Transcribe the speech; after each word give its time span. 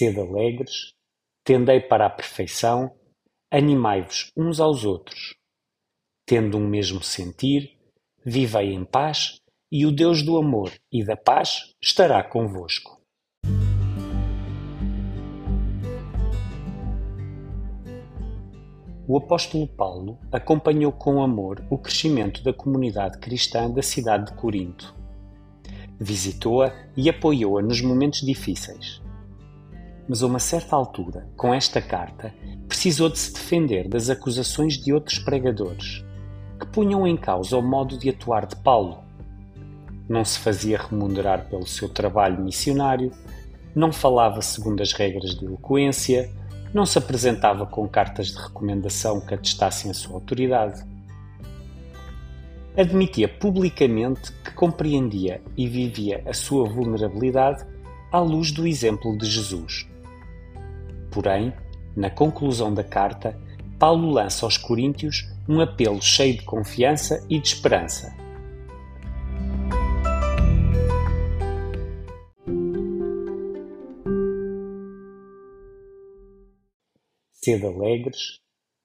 Sede 0.00 0.18
alegres, 0.18 0.94
tendei 1.44 1.78
para 1.78 2.06
a 2.06 2.08
perfeição, 2.08 2.90
animai-vos 3.50 4.32
uns 4.34 4.58
aos 4.58 4.82
outros. 4.82 5.34
Tendo 6.24 6.56
um 6.56 6.66
mesmo 6.66 7.02
sentir, 7.02 7.76
vivei 8.24 8.72
em 8.72 8.82
paz, 8.82 9.42
e 9.70 9.84
o 9.84 9.92
Deus 9.92 10.22
do 10.22 10.38
amor 10.38 10.72
e 10.90 11.04
da 11.04 11.18
paz 11.18 11.74
estará 11.82 12.24
convosco. 12.24 12.98
O 19.06 19.18
apóstolo 19.18 19.66
Paulo 19.66 20.18
acompanhou 20.32 20.92
com 20.92 21.22
amor 21.22 21.62
o 21.68 21.76
crescimento 21.76 22.42
da 22.42 22.54
comunidade 22.54 23.18
cristã 23.18 23.70
da 23.70 23.82
cidade 23.82 24.32
de 24.32 24.38
Corinto. 24.38 24.94
Visitou-a 26.00 26.72
e 26.96 27.10
apoiou-a 27.10 27.60
nos 27.60 27.82
momentos 27.82 28.22
difíceis 28.22 29.02
mas 30.10 30.24
a 30.24 30.26
uma 30.26 30.40
certa 30.40 30.74
altura, 30.74 31.24
com 31.36 31.54
esta 31.54 31.80
carta, 31.80 32.34
precisou 32.66 33.08
de 33.08 33.16
se 33.16 33.32
defender 33.32 33.88
das 33.88 34.10
acusações 34.10 34.76
de 34.76 34.92
outros 34.92 35.20
pregadores, 35.20 36.04
que 36.58 36.66
punham 36.66 37.06
em 37.06 37.16
causa 37.16 37.56
o 37.56 37.62
modo 37.62 37.96
de 37.96 38.08
atuar 38.08 38.44
de 38.44 38.56
Paulo. 38.56 39.04
Não 40.08 40.24
se 40.24 40.40
fazia 40.40 40.82
remunerar 40.82 41.48
pelo 41.48 41.64
seu 41.64 41.88
trabalho 41.88 42.42
missionário, 42.42 43.12
não 43.72 43.92
falava 43.92 44.42
segundo 44.42 44.82
as 44.82 44.92
regras 44.92 45.36
de 45.36 45.44
eloquência, 45.44 46.28
não 46.74 46.84
se 46.84 46.98
apresentava 46.98 47.64
com 47.64 47.86
cartas 47.86 48.32
de 48.32 48.36
recomendação 48.36 49.20
que 49.20 49.34
atestassem 49.34 49.92
a 49.92 49.94
sua 49.94 50.14
autoridade. 50.14 50.84
Admitia 52.76 53.28
publicamente 53.28 54.32
que 54.42 54.50
compreendia 54.54 55.40
e 55.56 55.68
vivia 55.68 56.20
a 56.26 56.32
sua 56.32 56.68
vulnerabilidade 56.68 57.64
à 58.10 58.18
luz 58.18 58.50
do 58.50 58.66
exemplo 58.66 59.16
de 59.16 59.26
Jesus. 59.26 59.88
Porém, 61.12 61.52
na 61.96 62.08
conclusão 62.10 62.72
da 62.72 62.84
carta, 62.84 63.38
Paulo 63.78 64.10
lança 64.10 64.44
aos 64.46 64.56
Coríntios 64.56 65.26
um 65.48 65.60
apelo 65.60 66.00
cheio 66.00 66.36
de 66.36 66.44
confiança 66.44 67.26
e 67.28 67.40
de 67.40 67.48
esperança. 67.48 68.14
Sede 77.32 77.64
alegres, 77.64 78.38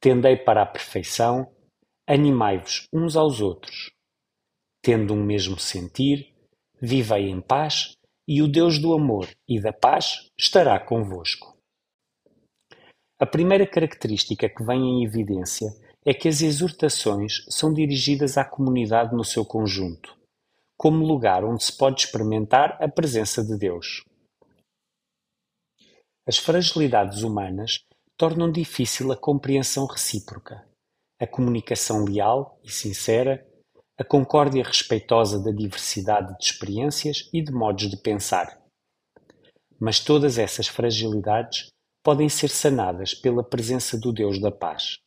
tendei 0.00 0.36
para 0.36 0.62
a 0.62 0.66
perfeição, 0.66 1.50
animai-vos 2.06 2.88
uns 2.92 3.16
aos 3.16 3.40
outros. 3.40 3.92
Tendo 4.82 5.14
um 5.14 5.22
mesmo 5.22 5.58
sentir, 5.58 6.34
vivei 6.82 7.28
em 7.28 7.40
paz, 7.40 7.94
e 8.26 8.42
o 8.42 8.48
Deus 8.48 8.78
do 8.78 8.92
amor 8.92 9.28
e 9.48 9.60
da 9.60 9.72
paz 9.72 10.30
estará 10.38 10.78
convosco. 10.80 11.59
A 13.20 13.26
primeira 13.26 13.66
característica 13.66 14.48
que 14.48 14.64
vem 14.64 14.80
em 14.80 15.04
evidência 15.04 15.76
é 16.06 16.14
que 16.14 16.26
as 16.26 16.40
exortações 16.40 17.44
são 17.50 17.70
dirigidas 17.70 18.38
à 18.38 18.44
comunidade 18.46 19.14
no 19.14 19.22
seu 19.22 19.44
conjunto, 19.44 20.16
como 20.74 21.04
lugar 21.04 21.44
onde 21.44 21.62
se 21.62 21.76
pode 21.76 22.00
experimentar 22.00 22.82
a 22.82 22.88
presença 22.88 23.44
de 23.44 23.58
Deus. 23.58 24.02
As 26.26 26.38
fragilidades 26.38 27.22
humanas 27.22 27.84
tornam 28.16 28.50
difícil 28.50 29.12
a 29.12 29.16
compreensão 29.18 29.84
recíproca, 29.84 30.66
a 31.20 31.26
comunicação 31.26 32.06
leal 32.06 32.58
e 32.64 32.70
sincera, 32.72 33.46
a 33.98 34.04
concórdia 34.04 34.64
respeitosa 34.64 35.38
da 35.38 35.50
diversidade 35.50 36.38
de 36.38 36.44
experiências 36.46 37.28
e 37.34 37.42
de 37.42 37.52
modos 37.52 37.90
de 37.90 37.98
pensar. 37.98 38.58
Mas 39.78 40.00
todas 40.00 40.38
essas 40.38 40.66
fragilidades 40.66 41.68
podem 42.02 42.28
ser 42.28 42.48
sanadas 42.48 43.14
pela 43.14 43.44
presença 43.44 43.98
do 43.98 44.12
Deus 44.12 44.40
da 44.40 44.50
paz. 44.50 44.98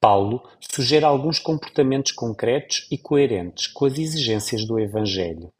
Paulo 0.00 0.48
sugere 0.60 1.04
alguns 1.04 1.38
comportamentos 1.38 2.12
concretos 2.12 2.86
e 2.90 2.98
coerentes 2.98 3.66
com 3.68 3.84
as 3.84 3.98
exigências 3.98 4.64
do 4.64 4.78
Evangelho. 4.78 5.52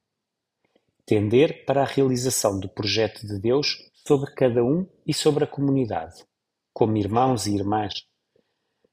Tender 1.04 1.64
para 1.64 1.82
a 1.82 1.86
realização 1.86 2.58
do 2.58 2.68
projeto 2.68 3.26
de 3.26 3.38
Deus 3.38 3.78
sobre 4.06 4.32
cada 4.32 4.64
um 4.64 4.86
e 5.06 5.12
sobre 5.12 5.44
a 5.44 5.46
comunidade, 5.46 6.24
como 6.72 6.96
irmãos 6.96 7.46
e 7.46 7.54
irmãs. 7.54 8.04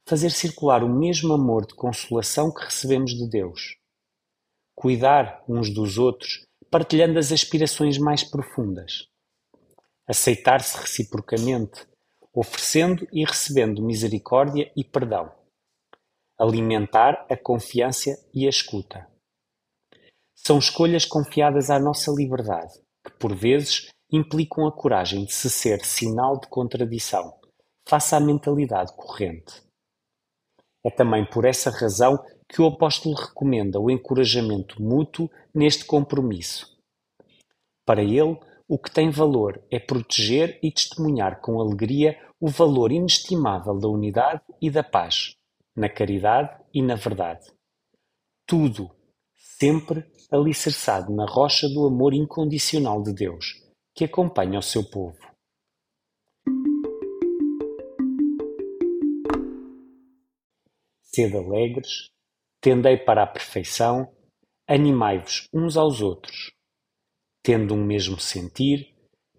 Fazer 0.07 0.31
circular 0.31 0.83
o 0.83 0.89
mesmo 0.89 1.33
amor 1.33 1.65
de 1.67 1.75
consolação 1.75 2.51
que 2.51 2.65
recebemos 2.65 3.13
de 3.13 3.27
Deus. 3.27 3.77
Cuidar 4.75 5.43
uns 5.47 5.69
dos 5.69 5.97
outros, 5.97 6.45
partilhando 6.69 7.19
as 7.19 7.31
aspirações 7.31 7.97
mais 7.97 8.23
profundas 8.23 9.09
aceitar-se 10.09 10.75
reciprocamente, 10.75 11.87
oferecendo 12.33 13.07
e 13.13 13.23
recebendo 13.23 13.85
misericórdia 13.85 14.71
e 14.75 14.83
perdão, 14.83 15.31
alimentar 16.35 17.27
a 17.29 17.37
confiança 17.37 18.17
e 18.33 18.47
a 18.47 18.49
escuta. 18.49 19.07
São 20.33 20.57
escolhas 20.57 21.05
confiadas 21.05 21.69
à 21.69 21.77
nossa 21.79 22.11
liberdade, 22.11 22.73
que 23.05 23.11
por 23.19 23.35
vezes 23.35 23.89
implicam 24.11 24.65
a 24.65 24.71
coragem 24.71 25.25
de 25.25 25.33
se 25.33 25.47
ser 25.47 25.85
sinal 25.85 26.39
de 26.39 26.47
contradição, 26.47 27.39
face 27.87 28.15
à 28.15 28.19
mentalidade 28.19 28.91
corrente. 28.95 29.61
É 30.83 30.89
também 30.89 31.23
por 31.29 31.45
essa 31.45 31.69
razão 31.69 32.17
que 32.47 32.61
o 32.63 32.65
apóstolo 32.65 33.13
recomenda 33.13 33.79
o 33.79 33.91
encorajamento 33.91 34.81
mútuo 34.81 35.29
neste 35.53 35.85
compromisso. 35.85 36.79
Para 37.85 38.01
ele, 38.01 38.39
o 38.69 38.77
que 38.77 38.91
tem 38.91 39.09
valor 39.09 39.59
é 39.71 39.79
proteger 39.79 40.59
e 40.61 40.71
testemunhar 40.71 41.41
com 41.41 41.59
alegria 41.59 42.15
o 42.39 42.47
valor 42.47 42.91
inestimável 42.91 43.79
da 43.79 43.87
unidade 43.87 44.43
e 44.61 44.69
da 44.69 44.83
paz, 44.83 45.35
na 45.75 45.89
caridade 45.89 46.55
e 46.71 46.79
na 46.79 46.93
verdade. 46.93 47.51
Tudo, 48.45 48.91
sempre 49.35 50.05
alicerçado 50.31 51.11
na 51.11 51.25
rocha 51.25 51.67
do 51.67 51.87
amor 51.87 52.13
incondicional 52.13 53.01
de 53.01 53.11
Deus, 53.11 53.55
que 53.95 54.05
acompanha 54.05 54.59
o 54.59 54.63
seu 54.63 54.87
povo. 54.87 55.17
Sede 61.01 61.35
alegres, 61.35 62.11
tendei 62.61 62.97
para 62.97 63.23
a 63.23 63.27
perfeição, 63.27 64.13
animai-vos 64.67 65.47
uns 65.51 65.75
aos 65.75 66.01
outros 66.01 66.58
tendo 67.49 67.73
um 67.73 67.83
mesmo 67.83 68.19
sentir, 68.19 68.89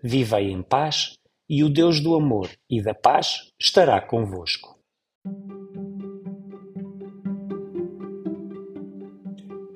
vivei 0.03 0.51
em 0.51 0.63
paz, 0.63 1.13
e 1.49 1.63
o 1.63 1.69
Deus 1.69 2.01
do 2.01 2.17
amor 2.17 2.51
e 2.69 2.83
da 2.83 2.93
paz 2.93 3.53
estará 3.57 4.01
convosco. 4.01 4.77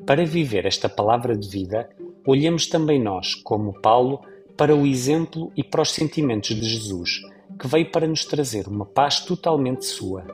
Para 0.04 0.26
viver 0.26 0.66
esta 0.66 0.88
palavra 0.88 1.36
de 1.36 1.48
vida, 1.48 1.88
olhemos 2.26 2.66
também 2.66 3.00
nós, 3.00 3.36
como 3.36 3.80
Paulo, 3.80 4.20
para 4.56 4.74
o 4.74 4.84
exemplo 4.84 5.52
e 5.56 5.62
para 5.62 5.82
os 5.82 5.92
sentimentos 5.92 6.56
de 6.56 6.68
Jesus, 6.68 7.20
que 7.56 7.68
veio 7.68 7.88
para 7.92 8.08
nos 8.08 8.24
trazer 8.24 8.66
uma 8.66 8.84
paz 8.84 9.20
totalmente 9.20 9.84
sua. 9.84 10.26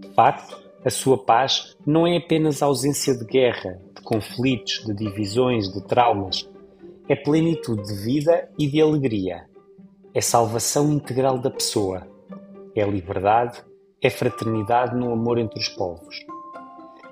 De 0.00 0.12
facto, 0.16 0.60
a 0.84 0.90
sua 0.90 1.16
paz 1.24 1.76
não 1.86 2.08
é 2.08 2.16
apenas 2.16 2.60
a 2.60 2.66
ausência 2.66 3.16
de 3.16 3.24
guerra, 3.24 3.80
de 3.94 4.02
conflitos, 4.02 4.84
de 4.84 4.92
divisões, 4.92 5.72
de 5.72 5.80
traumas, 5.86 6.52
é 7.06 7.14
plenitude 7.14 7.82
de 7.82 7.94
vida 7.94 8.48
e 8.58 8.66
de 8.66 8.80
alegria. 8.80 9.46
É 10.14 10.20
salvação 10.20 10.90
integral 10.90 11.38
da 11.38 11.50
pessoa. 11.50 12.06
É 12.74 12.82
liberdade, 12.82 13.62
é 14.00 14.08
fraternidade 14.08 14.96
no 14.96 15.12
amor 15.12 15.38
entre 15.38 15.58
os 15.58 15.68
povos. 15.68 16.24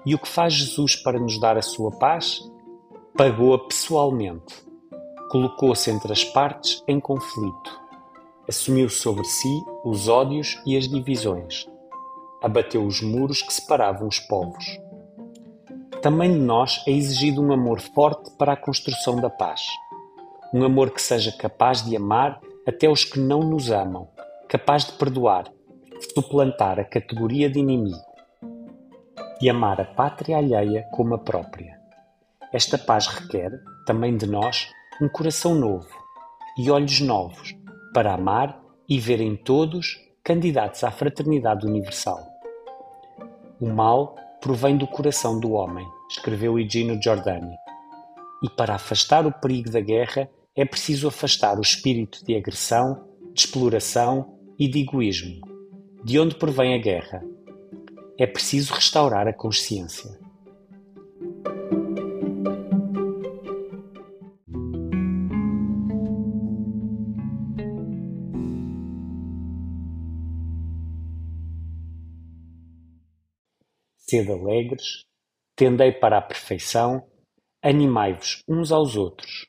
E 0.07 0.15
o 0.15 0.19
que 0.19 0.29
faz 0.29 0.55
Jesus 0.55 0.97
para 0.97 1.21
nos 1.21 1.39
dar 1.39 1.59
a 1.59 1.63
sua 1.63 1.91
paz? 1.91 2.41
Pagou-a 3.17 3.59
pessoalmente. 3.59 4.55
Colocou-se 5.31 5.91
entre 5.91 6.13
as 6.13 6.25
partes 6.25 6.83
em 6.89 6.99
conflito. 6.99 7.81
Assumiu 8.49 8.89
sobre 8.89 9.25
si 9.25 9.63
os 9.85 10.09
ódios 10.09 10.61
e 10.67 10.77
as 10.77 10.89
divisões. 10.89 11.67
Abateu 12.43 12.85
os 12.85 13.03
muros 13.03 13.43
que 13.43 13.53
separavam 13.53 14.09
os 14.09 14.19
povos 14.19 14.82
também 16.03 16.33
de 16.33 16.41
nós 16.41 16.83
é 16.87 16.91
exigido 16.91 17.41
um 17.41 17.53
amor 17.53 17.81
forte 17.81 18.33
para 18.37 18.55
a 18.55 18.57
construção 18.57 19.17
da 19.21 19.31
paz. 19.31 19.63
Um 20.53 20.65
amor 20.65 20.91
que 20.91 21.01
seja 21.01 21.31
capaz 21.31 21.81
de 21.81 21.97
amar 21.97 22.41
até 22.67 22.89
os 22.89 23.05
que 23.05 23.21
não 23.21 23.41
nos 23.41 23.71
amam, 23.71 24.09
capaz 24.49 24.85
de 24.85 24.93
perdoar, 24.93 25.45
suplantar 26.13 26.81
a 26.81 26.85
categoria 26.85 27.49
de 27.49 27.61
inimigo, 27.61 28.05
de 29.41 29.49
amar 29.49 29.81
a 29.81 29.85
pátria 29.85 30.39
alheia 30.39 30.85
como 30.93 31.15
a 31.15 31.19
própria. 31.19 31.81
Esta 32.53 32.77
paz 32.77 33.07
requer, 33.07 33.53
também 33.87 34.17
de 34.17 34.27
nós, 34.27 34.69
um 35.01 35.09
coração 35.09 35.55
novo 35.55 35.89
e 36.59 36.69
olhos 36.69 37.01
novos 37.01 37.55
para 37.95 38.15
amar 38.15 38.61
e 38.89 38.99
ver 38.99 39.21
em 39.21 39.37
todos 39.37 40.01
candidatos 40.25 40.83
à 40.83 40.91
fraternidade 40.91 41.65
universal. 41.65 42.21
O 43.61 43.69
mal 43.69 44.17
provém 44.43 44.77
do 44.77 44.89
coração 44.89 45.39
do 45.39 45.53
homem, 45.53 45.87
escreveu 46.11 46.59
Higino 46.59 47.01
Giordani. 47.01 47.55
E 48.43 48.51
para 48.51 48.75
afastar 48.75 49.25
o 49.25 49.33
perigo 49.33 49.71
da 49.71 49.81
guerra, 49.81 50.29
é 50.57 50.65
preciso 50.65 51.07
afastar 51.07 51.57
o 51.59 51.63
espírito 51.63 52.25
de 52.27 52.35
agressão, 52.35 53.07
de 53.33 53.41
exploração 53.41 54.37
e 54.59 54.69
de 54.69 54.81
egoísmo, 54.81 55.41
de 56.05 56.19
onde 56.19 56.35
provém 56.35 56.75
a 56.75 56.79
guerra. 56.79 57.23
É 58.19 58.27
preciso 58.27 58.75
restaurar 58.75 59.29
a 59.29 59.33
consciência. 59.33 60.11
Sede 74.13 74.31
alegres, 74.31 75.07
tendei 75.57 75.91
para 75.91 76.19
a 76.19 76.21
perfeição, 76.21 77.03
animai-vos 77.65 78.43
uns 78.47 78.71
aos 78.71 78.95
outros. 78.95 79.47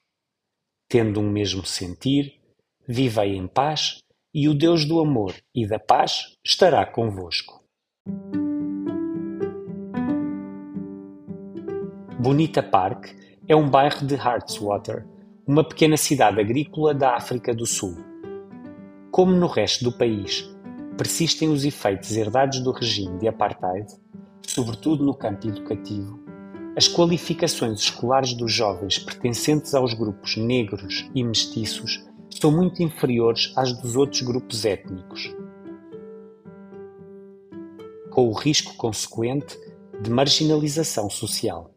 Tendo 0.87 1.19
um 1.19 1.29
mesmo 1.29 1.65
sentir, 1.65 2.39
vivei 2.87 3.35
em 3.35 3.45
paz, 3.45 3.97
e 4.33 4.47
o 4.47 4.53
Deus 4.53 4.85
do 4.85 5.01
amor 5.01 5.35
e 5.53 5.67
da 5.67 5.77
paz 5.77 6.37
estará 6.45 6.85
convosco. 6.85 7.61
Bonita 12.17 12.63
Park 12.63 13.07
é 13.49 13.53
um 13.57 13.69
bairro 13.69 14.07
de 14.07 14.15
Hartswater, 14.15 15.05
uma 15.45 15.67
pequena 15.67 15.97
cidade 15.97 16.39
agrícola 16.39 16.93
da 16.93 17.17
África 17.17 17.53
do 17.53 17.65
Sul. 17.65 17.97
Como 19.11 19.33
no 19.33 19.47
resto 19.47 19.83
do 19.83 19.91
país, 19.91 20.49
persistem 20.97 21.49
os 21.49 21.65
efeitos 21.65 22.15
herdados 22.15 22.63
do 22.63 22.71
regime 22.71 23.19
de 23.19 23.27
apartheid 23.27 24.01
sobretudo 24.53 25.03
no 25.03 25.15
campo 25.15 25.47
educativo, 25.47 26.19
as 26.77 26.87
qualificações 26.87 27.79
escolares 27.79 28.35
dos 28.35 28.53
jovens 28.53 28.99
pertencentes 28.99 29.73
aos 29.73 29.95
grupos 29.95 30.37
negros 30.37 31.09
e 31.15 31.23
mestiços 31.23 32.05
são 32.29 32.51
muito 32.51 32.83
inferiores 32.83 33.51
às 33.55 33.73
dos 33.73 33.95
outros 33.95 34.21
grupos 34.21 34.63
étnicos, 34.63 35.35
com 38.11 38.27
o 38.27 38.33
risco 38.33 38.75
consequente 38.75 39.57
de 39.99 40.11
marginalização 40.11 41.09
social. 41.09 41.73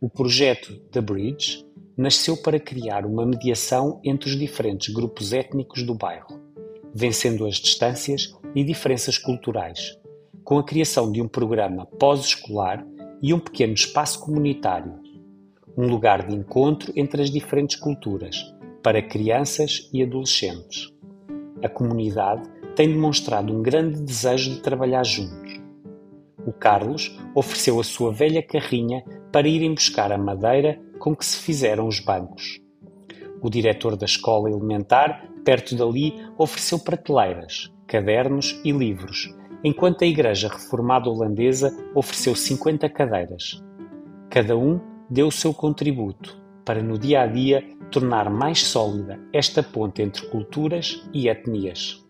O 0.00 0.08
projeto 0.08 0.74
The 0.90 1.00
Bridge 1.00 1.64
nasceu 1.96 2.36
para 2.36 2.58
criar 2.58 3.06
uma 3.06 3.24
mediação 3.24 4.00
entre 4.04 4.30
os 4.30 4.36
diferentes 4.36 4.92
grupos 4.92 5.32
étnicos 5.32 5.84
do 5.84 5.94
bairro, 5.94 6.40
vencendo 6.92 7.46
as 7.46 7.56
distâncias 7.56 8.34
e 8.54 8.64
diferenças 8.64 9.18
culturais, 9.18 9.97
com 10.48 10.58
a 10.58 10.64
criação 10.64 11.12
de 11.12 11.20
um 11.20 11.28
programa 11.28 11.84
pós-escolar 11.84 12.82
e 13.20 13.34
um 13.34 13.38
pequeno 13.38 13.74
espaço 13.74 14.18
comunitário, 14.18 14.94
um 15.76 15.86
lugar 15.86 16.26
de 16.26 16.34
encontro 16.34 16.90
entre 16.96 17.20
as 17.20 17.30
diferentes 17.30 17.76
culturas, 17.76 18.34
para 18.82 19.02
crianças 19.02 19.90
e 19.92 20.02
adolescentes. 20.02 20.90
A 21.62 21.68
comunidade 21.68 22.48
tem 22.74 22.88
demonstrado 22.88 23.52
um 23.52 23.60
grande 23.60 24.00
desejo 24.00 24.54
de 24.54 24.62
trabalhar 24.62 25.04
juntos. 25.04 25.60
O 26.46 26.52
Carlos 26.54 27.14
ofereceu 27.34 27.78
a 27.78 27.84
sua 27.84 28.10
velha 28.10 28.42
carrinha 28.42 29.04
para 29.30 29.46
irem 29.46 29.74
buscar 29.74 30.10
a 30.10 30.16
madeira 30.16 30.80
com 30.98 31.14
que 31.14 31.26
se 31.26 31.36
fizeram 31.42 31.86
os 31.86 32.00
bancos. 32.00 32.58
O 33.42 33.50
diretor 33.50 33.98
da 33.98 34.06
escola 34.06 34.50
elementar, 34.50 35.28
perto 35.44 35.76
dali, 35.76 36.14
ofereceu 36.38 36.78
prateleiras, 36.78 37.70
cadernos 37.86 38.58
e 38.64 38.72
livros 38.72 39.36
enquanto 39.68 40.02
a 40.02 40.06
Igreja 40.06 40.48
Reformada 40.48 41.10
Holandesa 41.10 41.76
ofereceu 41.94 42.34
50 42.34 42.88
cadeiras. 42.88 43.62
Cada 44.30 44.56
um 44.56 44.80
deu 45.10 45.28
o 45.28 45.32
seu 45.32 45.52
contributo 45.52 46.40
para, 46.64 46.82
no 46.82 46.98
dia 46.98 47.20
a 47.20 47.26
dia, 47.26 47.62
tornar 47.90 48.30
mais 48.30 48.64
sólida 48.64 49.20
esta 49.32 49.62
ponte 49.62 50.00
entre 50.00 50.26
culturas 50.28 51.06
e 51.12 51.28
etnias. 51.28 52.02